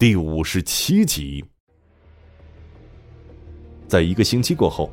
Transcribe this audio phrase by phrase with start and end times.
[0.00, 1.44] 第五十七集，
[3.86, 4.90] 在一个星期过后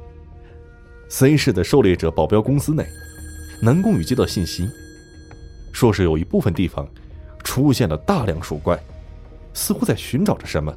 [1.07, 2.85] ，C 市的狩猎者保镖公司内，
[3.61, 4.67] 南宫宇接到信息，
[5.71, 6.85] 说是有一部分地方
[7.41, 8.77] 出现了大量鼠怪，
[9.53, 10.75] 似乎在寻找着什么。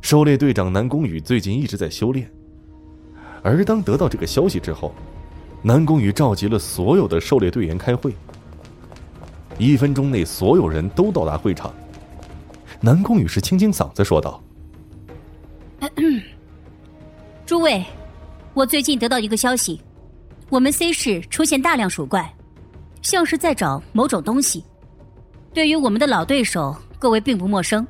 [0.00, 2.32] 狩猎队长南宫宇最近一直在修炼，
[3.42, 4.94] 而当得到这个消息之后，
[5.60, 8.14] 南宫宇召集了所有的狩猎队员开会。
[9.58, 11.74] 一分钟内，所有人都到达会场。
[12.80, 14.42] 南宫羽是清清嗓子说道
[17.46, 17.84] ：“诸位，
[18.54, 19.80] 我最近得到一个消息，
[20.50, 22.32] 我们 C 市出现大量鼠怪，
[23.02, 24.64] 像是在找某种东西。
[25.52, 27.86] 对于我们的老对手，各位并不陌生。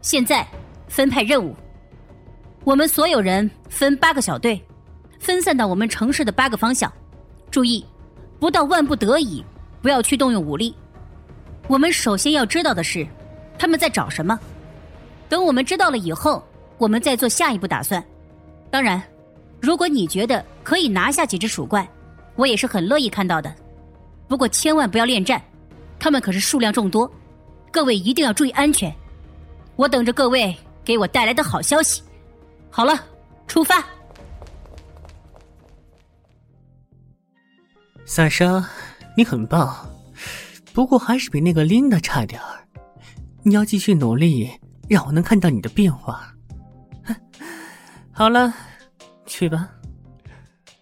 [0.00, 0.46] 现在
[0.88, 1.54] 分派任务，
[2.64, 4.62] 我们所有人分八个小队，
[5.18, 6.90] 分散到我们城市的八个方向。
[7.50, 7.84] 注意，
[8.38, 9.44] 不到万不得已，
[9.82, 10.74] 不要去动用武力。”
[11.68, 13.06] 我们首先要知道的是，
[13.60, 14.40] 他们在找什么。
[15.28, 16.42] 等我们知道了以后，
[16.78, 18.02] 我们再做下一步打算。
[18.70, 19.00] 当然，
[19.60, 21.86] 如果你觉得可以拿下几只鼠怪，
[22.36, 23.54] 我也是很乐意看到的。
[24.26, 25.40] 不过千万不要恋战，
[25.98, 27.12] 他们可是数量众多，
[27.70, 28.90] 各位一定要注意安全。
[29.76, 32.02] 我等着各位给我带来的好消息。
[32.70, 32.98] 好了，
[33.46, 33.84] 出发。
[38.06, 38.66] 萨莎，
[39.14, 39.86] 你很棒。
[40.72, 42.64] 不过还是比那个琳达差点儿，
[43.42, 44.50] 你要继续努力，
[44.88, 46.34] 让我能看到你的变化。
[48.12, 48.52] 好了，
[49.26, 49.70] 去吧。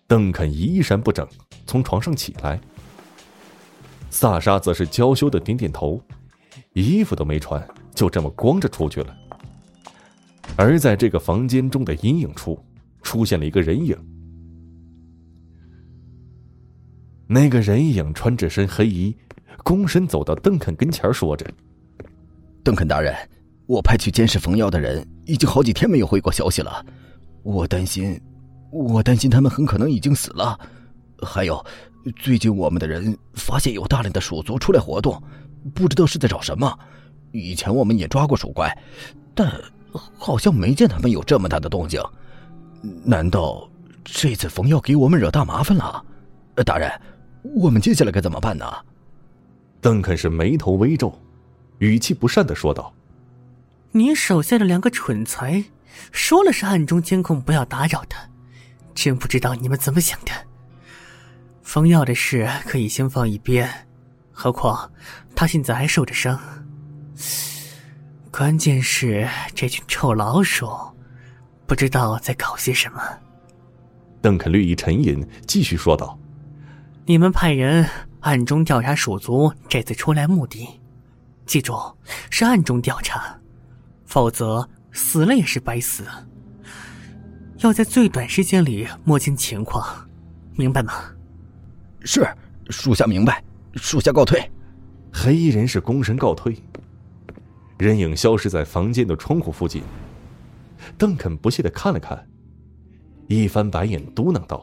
[0.06, 1.26] 邓肯衣衫不整，
[1.66, 2.60] 从床上起来。
[4.10, 6.02] 萨莎则是娇羞的点点头，
[6.72, 7.64] 衣服都没穿，
[7.94, 9.16] 就这么光着出去了。
[10.56, 12.58] 而在这个房间中的阴影处，
[13.02, 13.96] 出现了一个人影。
[17.28, 19.14] 那个人影穿着身黑衣。
[19.64, 21.46] 躬身走到邓肯跟前，说着
[22.68, 23.16] ：“邓肯大人，
[23.64, 26.84] 我派去监视冯耀的人已经好几天没有回过消息了。
[27.42, 28.20] 我担心，
[28.70, 30.60] 我担心他们很可能已经死了。
[31.22, 31.64] 还有，
[32.16, 35.18] 最近我们的人发现有大量的鼠族出来活动，
[35.74, 36.78] 不知道是在找什么。
[37.32, 38.70] 以前我们也抓过鼠怪，
[39.34, 39.50] 但
[40.18, 41.98] 好像没见他们有这么大的动静。
[43.02, 43.66] 难道
[44.04, 46.04] 这次冯耀给我们惹大麻烦了？
[46.66, 46.92] 大人，
[47.56, 48.66] 我们接下来该怎么办呢？”
[49.80, 51.18] 邓肯是眉头微皱，
[51.78, 52.92] 语气不善的说道
[53.92, 55.64] ：“你手下的两个蠢材，
[56.12, 58.18] 说了是暗中监控，不要打扰他，
[58.94, 60.32] 真不知道你们怎么想的。
[61.62, 63.86] 冯耀的事可以先放一边，
[64.32, 64.90] 何况
[65.36, 66.38] 他现在还受着伤。
[68.30, 70.68] 关键是这群臭老鼠，
[71.66, 73.00] 不知道在搞些什么。”
[74.20, 76.18] 邓肯略一沉吟，继续说道
[77.06, 77.88] ：“你们派人。”
[78.20, 80.68] 暗中调查鼠族这次出来目的，
[81.48, 81.74] 记住
[82.28, 83.36] 是暗中调查，
[84.04, 86.04] 否则死了也是白死。
[87.60, 90.06] 要在最短时间里摸清情况，
[90.54, 90.92] 明白吗？
[92.04, 92.24] 是，
[92.68, 93.42] 属下明白，
[93.76, 94.48] 属下告退。
[95.10, 96.62] 黑衣人是躬身告退，
[97.78, 99.82] 人影消失在房间的窗户附近。
[100.98, 102.28] 邓肯不屑的看了看，
[103.26, 104.62] 一翻白眼，嘟囔道：“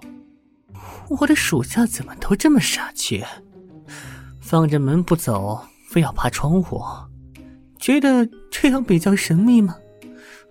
[1.10, 3.24] 我的属下怎么都这么傻气？”
[4.40, 6.84] 放着门不走，非要爬窗户，
[7.80, 9.78] 觉得这样比较神秘吗？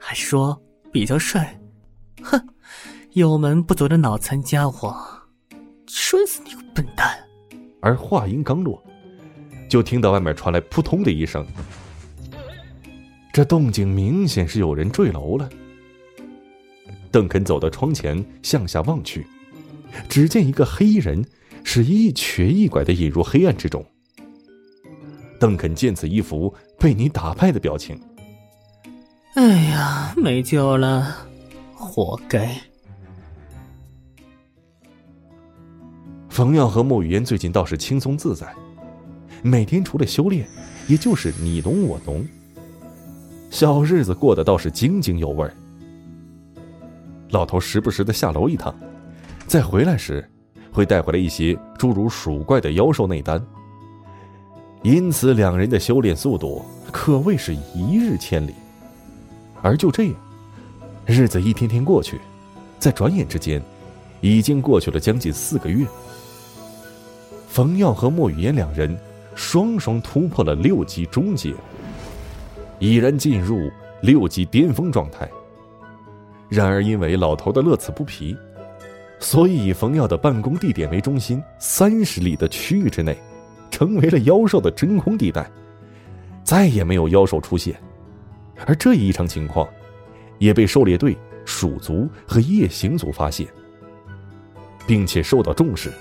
[0.00, 0.59] 还是说
[0.91, 1.60] 比较帅？
[2.22, 2.49] 哼，
[3.12, 4.97] 有门不走的脑残家伙，
[5.87, 7.19] 摔死你个笨蛋！
[7.82, 8.82] 而话音刚落，
[9.69, 11.47] 就听到外面传来扑通的一声，
[13.31, 15.47] 这动静明显是有人坠楼了。
[17.12, 19.26] 邓肯走到窗前，向下望去，
[20.09, 21.22] 只见一个黑衣人。
[21.66, 23.84] 是一瘸一拐的引入黑暗之中。
[25.44, 28.00] 邓肯见此一副被你打败的表情，
[29.34, 31.15] 哎呀，没救了，
[31.75, 32.59] 活该！
[36.31, 38.55] 冯耀和莫雨嫣最近倒是轻松自在，
[39.43, 40.49] 每天除了修炼，
[40.88, 42.26] 也就是你侬我侬，
[43.50, 45.46] 小日子过得倒是津津有味。
[47.32, 48.75] 老头时不时的下楼一趟，
[49.46, 50.26] 再回来时。
[50.73, 53.41] 会带回来一些诸如鼠怪的妖兽内丹，
[54.84, 58.54] 因此两人的修炼速度可谓是一日千里。
[59.62, 60.14] 而就这样，
[61.06, 62.20] 日子一天天过去，
[62.78, 63.62] 在转眼之间，
[64.20, 65.86] 已经过去了将近四个月。
[67.48, 68.94] 冯耀和莫雨嫣两人
[69.34, 71.54] 双双突破了六级中阶，
[72.78, 73.70] 已然进入
[74.02, 75.26] 六级巅峰状态。
[76.50, 78.36] 然而，因为老头的乐此不疲。
[79.19, 83.16] 所以，以冯耀的办公地点为中心，三十里的区域之内，
[83.75, 85.50] 成为了妖兽的真空地带，
[86.44, 87.75] 再也没有妖兽出现。
[88.67, 89.69] 而这一异常情况，
[90.38, 93.49] 也被狩猎队、鼠族和夜行族发现，
[94.87, 95.93] 并且受到重视。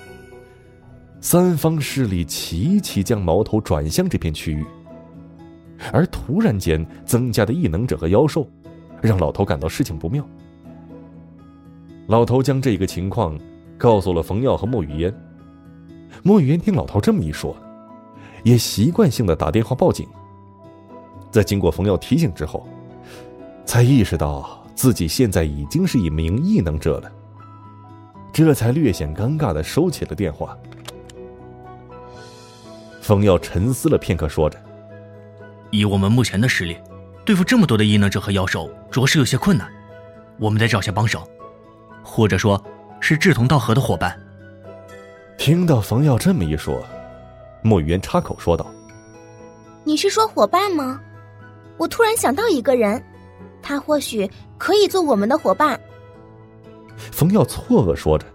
[1.20, 4.64] 三方势力齐齐将矛头转向这片区域，
[5.92, 8.48] 而突然间增加的异能者和妖兽，
[9.02, 10.24] 让老头感到事情不妙。
[12.06, 13.36] 老头将这个情况
[13.76, 15.12] 告诉了冯耀和莫雨嫣。
[16.22, 17.56] 莫雨嫣听老头这么一说，
[18.44, 20.06] 也习惯性的打电话报警。
[21.32, 22.68] 在经过冯耀提醒之后，
[23.64, 27.10] 才意识到自己现在已经是一名异能者了，
[28.32, 30.56] 这才略显尴尬的收起了电话。
[33.00, 34.58] 冯耀沉思了片刻，说着
[35.70, 36.76] ：“以我们目前的实力，
[37.24, 39.68] 对付这么多的异能者和妖兽，着实有些困难。
[40.38, 41.28] 我们得找些帮手，
[42.02, 42.62] 或者说，
[43.00, 44.18] 是志同道合的伙伴。”
[45.36, 46.82] 听到冯耀这么一说，
[47.66, 48.70] 莫雨嫣插口说道
[49.84, 51.00] ：“你是说伙伴吗？
[51.78, 53.02] 我突然想到一个人，
[53.62, 55.80] 他或许可以做我们的伙伴。”
[56.94, 58.26] 冯耀错愕说着：“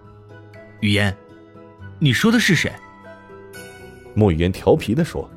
[0.81, 1.15] 雨嫣，
[1.99, 2.71] 你说的是谁？”
[4.15, 5.29] 莫雨嫣调皮的说：“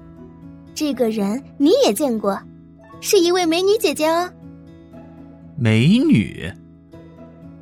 [0.75, 2.41] 这个人你也见过，
[3.03, 4.33] 是一位美女姐姐哦。”
[5.55, 6.51] 美女。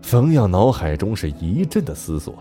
[0.00, 2.40] 冯耀脑海中是一阵的思索，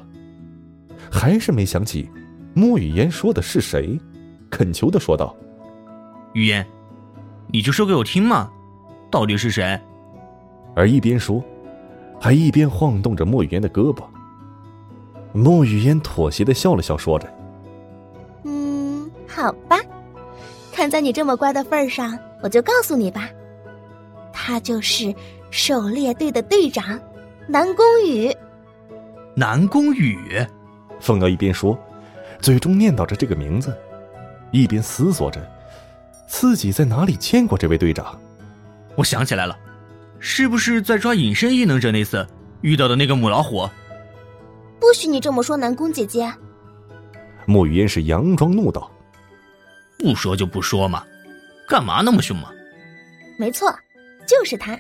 [1.12, 2.08] 还是没想起
[2.54, 4.00] 莫雨嫣说的是谁，
[4.50, 5.36] 恳求的说道
[6.34, 6.66] ：“雨嫣，
[7.48, 8.52] 你就说给我听嘛，
[9.10, 9.80] 到底是谁？”
[10.76, 11.44] 而一边说，
[12.20, 14.04] 还一边晃动着莫雨嫣的胳膊。
[15.32, 17.32] 莫雨嫣妥协的笑了笑，说着。
[18.44, 19.78] 嗯好吧，
[20.72, 23.30] 看在你这么乖的份上，我就告诉你吧，
[24.34, 25.14] 他就是
[25.52, 27.00] 狩猎队的队长
[27.48, 28.36] 南宫羽。
[29.36, 30.20] 南宫羽，
[31.00, 31.78] 凤瑶一边说，
[32.42, 33.76] 嘴中念叨着这个名字，
[34.52, 35.46] 一边思索着
[36.28, 38.20] 自己在哪里见过这位队长。
[38.96, 39.58] 我想起来了，
[40.20, 42.26] 是不是在抓隐身异能者那次
[42.62, 43.70] 遇到的那个母老虎？
[44.80, 46.32] 不许你这么说，南宫姐姐。
[47.46, 48.90] 莫雨嫣是佯装怒道。
[49.98, 51.04] 不说就不说嘛，
[51.68, 52.50] 干嘛那么凶嘛？
[53.38, 53.70] 没错，
[54.26, 54.80] 就是他。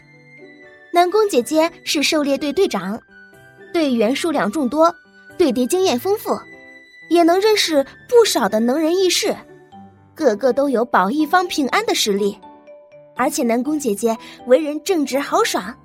[0.93, 2.97] 南宫姐姐是狩猎队队长，
[3.73, 4.95] 队员数量众多，
[5.37, 6.39] 对敌经验丰富，
[7.09, 9.35] 也能认识不少的能人异士，
[10.15, 12.39] 个个都有保一方平安的实力。
[13.15, 14.17] 而且南宫姐姐
[14.47, 15.75] 为人正直豪爽，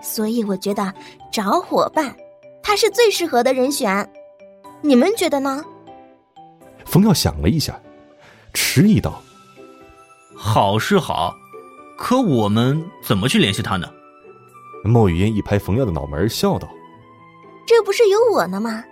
[0.00, 0.94] 所以我觉得
[1.30, 2.16] 找伙伴，
[2.62, 4.10] 她是最适合的人选。
[4.80, 5.62] 你们觉得呢？
[6.86, 7.78] 冯耀想了一下。
[8.52, 9.22] 迟疑道
[10.34, 11.32] ：“好是好，
[11.96, 13.88] 可我们怎么去联系他呢？”
[14.84, 16.68] 莫雨嫣一拍冯耀的脑门，笑道
[17.66, 18.82] ：“这不是有我呢吗？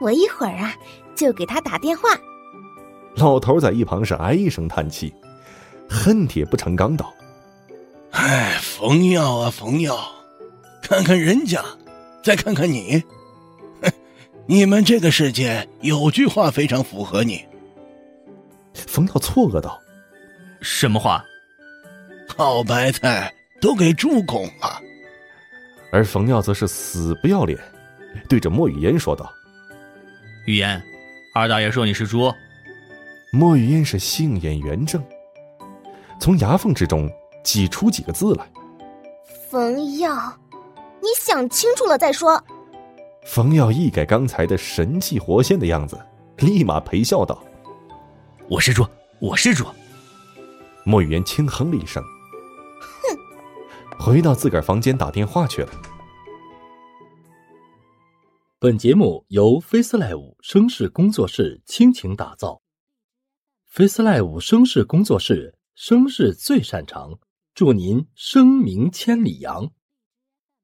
[0.00, 0.74] 我一会儿啊
[1.14, 2.08] 就给他打电话。”
[3.16, 5.14] 老头在一旁是唉声叹气，
[5.88, 7.12] 恨铁不成钢道
[8.12, 9.98] ：“哎，冯耀啊，冯耀，
[10.82, 11.62] 看看人家，
[12.22, 13.02] 再看看你，
[13.82, 13.92] 哼，
[14.46, 17.44] 你们这个世界有句话非常符合你。”
[18.74, 19.78] 冯耀错愕道
[20.62, 21.22] ：“什么话？
[22.34, 24.80] 好白菜都给猪拱了。”
[25.92, 27.58] 而冯耀则是死不要脸，
[28.26, 29.30] 对着莫雨嫣说道
[30.46, 30.82] ：“雨嫣，
[31.34, 32.32] 二大爷说你是猪。”
[33.32, 35.02] 莫雨嫣是杏眼圆睁，
[36.20, 37.10] 从牙缝之中
[37.42, 38.46] 挤出几个字来
[39.48, 40.38] ：“冯耀，
[41.00, 42.42] 你想清楚了再说。”
[43.24, 45.98] 冯耀一改刚才的神气活现的样子，
[46.38, 47.42] 立马陪笑道。
[48.50, 48.86] 我是猪，
[49.18, 49.64] 我是猪。
[50.84, 53.16] 莫雨嫣轻哼了一声，哼，
[53.98, 55.72] 回到自个儿房间打电话去了。
[58.62, 62.62] 本节目由 FaceLive 声势工作室倾情打造
[63.74, 67.18] ，FaceLive 声势工作室声势最擅长，
[67.54, 69.72] 祝您声名千里扬。